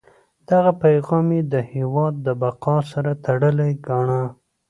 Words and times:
دغه 0.49 0.71
پیغام 0.83 1.27
یې 1.35 1.41
د 1.53 1.55
هیواد 1.73 2.13
د 2.25 2.27
بقا 2.41 2.77
سره 2.91 3.11
تړلی 3.25 3.71
ګاڼه. 3.87 4.23